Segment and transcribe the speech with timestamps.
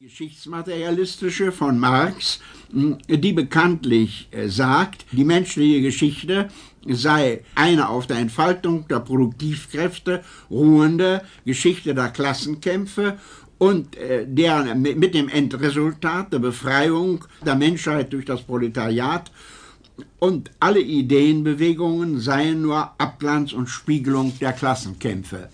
[0.00, 2.38] Geschichtsmaterialistische von Marx,
[2.70, 6.50] die bekanntlich äh, sagt, die menschliche Geschichte
[6.86, 10.22] sei eine auf der Entfaltung der Produktivkräfte
[10.52, 13.18] ruhende Geschichte der Klassenkämpfe
[13.58, 19.32] und äh, deren mit dem Endresultat der Befreiung der Menschheit durch das Proletariat
[20.20, 25.48] und alle Ideenbewegungen seien nur Abglanz und Spiegelung der Klassenkämpfe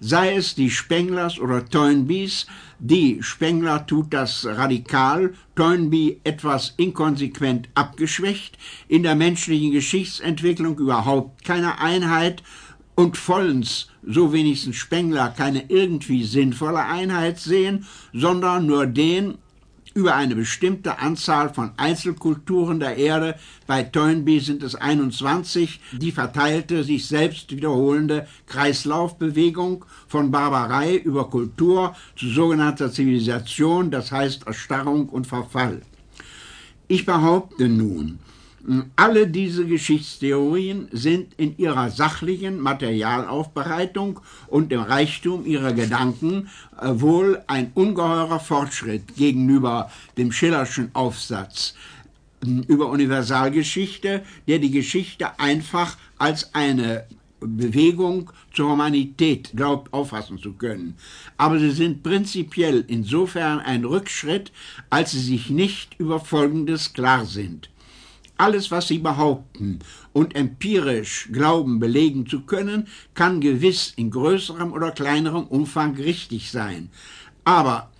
[0.00, 2.46] sei es die Spenglers oder Toynbees.
[2.78, 11.80] Die Spengler tut das radikal, Toynbee etwas inkonsequent abgeschwächt, in der menschlichen Geschichtsentwicklung überhaupt keine
[11.80, 12.42] Einheit
[12.94, 19.38] und vollends, so wenigstens Spengler, keine irgendwie sinnvolle Einheit sehen, sondern nur den
[19.98, 23.34] über eine bestimmte Anzahl von Einzelkulturen der Erde,
[23.66, 31.96] bei Toynbee sind es 21, die verteilte, sich selbst wiederholende Kreislaufbewegung von Barbarei über Kultur
[32.14, 35.82] zu sogenannter Zivilisation, das heißt Erstarrung und Verfall.
[36.86, 38.20] Ich behaupte nun,
[38.96, 46.48] alle diese Geschichtstheorien sind in ihrer sachlichen Materialaufbereitung und im Reichtum ihrer Gedanken
[46.80, 51.74] äh, wohl ein ungeheurer Fortschritt gegenüber dem Schillerschen Aufsatz
[52.44, 57.04] hm, über Universalgeschichte, der die Geschichte einfach als eine
[57.40, 60.96] Bewegung zur Humanität glaubt auffassen zu können.
[61.36, 64.50] Aber sie sind prinzipiell insofern ein Rückschritt,
[64.90, 67.70] als sie sich nicht über Folgendes klar sind.
[68.38, 69.80] Alles, was sie behaupten
[70.12, 76.90] und empirisch glauben belegen zu können, kann gewiss in größerem oder kleinerem Umfang richtig sein.
[77.44, 77.90] Aber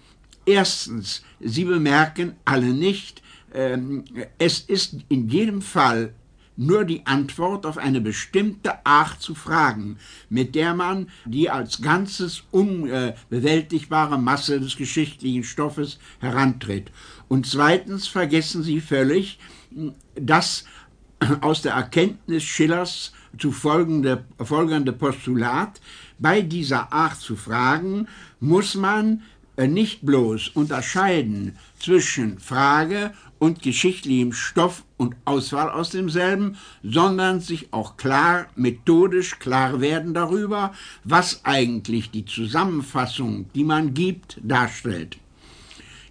[0.46, 3.22] erstens, sie bemerken alle nicht,
[3.52, 4.04] ähm,
[4.38, 6.14] es ist in jedem Fall
[6.58, 9.96] nur die Antwort auf eine bestimmte Art zu fragen,
[10.28, 16.90] mit der man die als ganzes unbewältigbare Masse des geschichtlichen Stoffes herantritt.
[17.28, 19.38] Und zweitens vergessen sie völlig,
[20.16, 20.64] dass
[21.40, 25.80] aus der Erkenntnis Schillers zu folgende, folgende Postulat,
[26.18, 28.08] bei dieser Art zu fragen,
[28.40, 29.22] muss man
[29.56, 37.72] äh, nicht bloß unterscheiden zwischen Frage und geschichtlichem Stoff und Auswahl aus demselben, sondern sich
[37.72, 40.72] auch klar, methodisch klar werden darüber,
[41.04, 45.18] was eigentlich die Zusammenfassung, die man gibt, darstellt.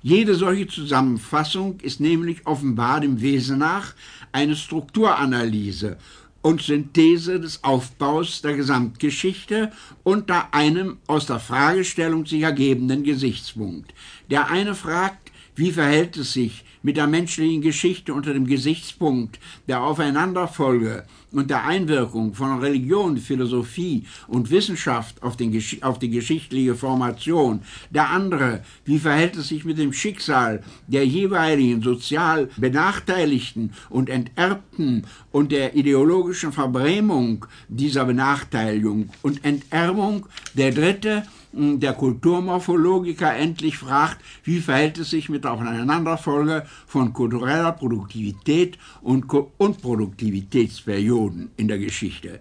[0.02, 3.94] Jede solche Zusammenfassung ist nämlich offenbar dem Wesen nach
[4.32, 5.98] eine Strukturanalyse
[6.42, 9.72] und Synthese des Aufbaus der Gesamtgeschichte
[10.04, 13.94] unter einem aus der Fragestellung sich ergebenden Gesichtspunkt.
[14.30, 19.82] Der eine fragt, wie verhält es sich mit der menschlichen Geschichte unter dem Gesichtspunkt der
[19.82, 27.62] Aufeinanderfolge und der Einwirkung von Religion, Philosophie und Wissenschaft auf, den, auf die geschichtliche Formation.
[27.90, 35.06] Der andere, wie verhält es sich mit dem Schicksal der jeweiligen sozial Benachteiligten und Enterbten
[35.32, 40.26] und der ideologischen Verbrämung dieser Benachteiligung und Enterbung.
[40.54, 41.24] Der dritte,
[41.54, 49.26] der Kulturmorphologiker endlich fragt, wie verhält es sich mit der Aufeinanderfolge von kultureller Produktivität und,
[49.58, 52.40] und Produktivitätsperioden in der Geschichte.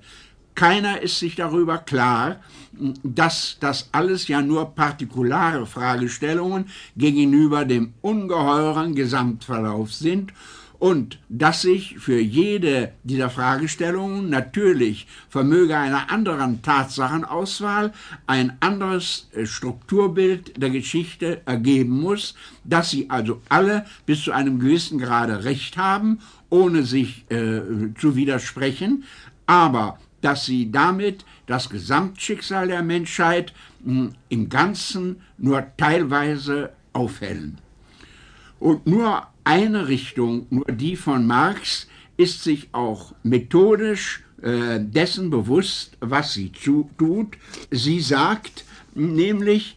[0.55, 2.41] Keiner ist sich darüber klar,
[3.03, 10.33] dass das alles ja nur partikulare Fragestellungen gegenüber dem ungeheuren Gesamtverlauf sind
[10.79, 17.93] und dass sich für jede dieser Fragestellungen natürlich vermöge einer anderen Tatsachenauswahl
[18.27, 24.59] ein anderes äh, Strukturbild der Geschichte ergeben muss, dass sie also alle bis zu einem
[24.59, 26.21] gewissen Grade Recht haben,
[26.51, 27.61] ohne sich äh,
[27.99, 29.05] zu widersprechen,
[29.47, 33.53] aber dass sie damit das Gesamtschicksal der Menschheit
[33.85, 37.59] mh, hm, im Ganzen nur teilweise aufhellen.
[38.59, 41.87] Und nur eine Richtung, nur die von Marx,
[42.17, 47.39] ist sich auch methodisch äh, dessen bewusst, was sie zu, tut.
[47.71, 48.65] Sie sagt
[48.95, 49.77] nämlich,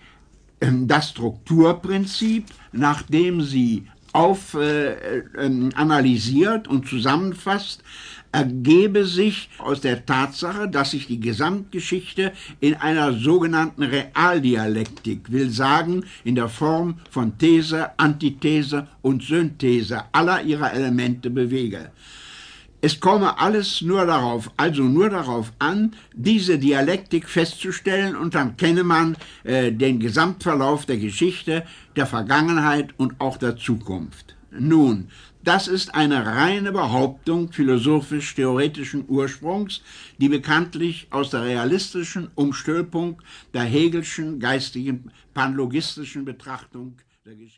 [0.59, 7.83] äh, das Strukturprinzip, nachdem sie auf, äh, äh, analysiert und zusammenfasst,
[8.31, 16.05] ergebe sich aus der Tatsache, dass sich die Gesamtgeschichte in einer sogenannten Realdialektik, will sagen
[16.23, 21.91] in der Form von These, Antithese und Synthese aller ihrer Elemente bewege.
[22.81, 28.85] Es komme alles nur darauf, also nur darauf an, diese Dialektik festzustellen und dann kenne
[28.85, 31.65] man äh, den Gesamtverlauf der Geschichte,
[31.97, 34.37] der Vergangenheit und auch der Zukunft.
[34.51, 35.09] Nun,
[35.43, 39.81] das ist eine reine Behauptung philosophisch-theoretischen Ursprungs,
[40.17, 43.21] die bekanntlich aus der realistischen Umstülpung
[43.53, 46.95] der Hegelschen geistigen panlogistischen Betrachtung
[47.25, 47.57] der Geschichte.